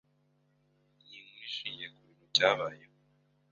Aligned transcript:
Ninkuru 1.07 1.43
ishingiye 1.49 1.87
kubintu 1.93 2.23
byabayeho. 2.31 2.95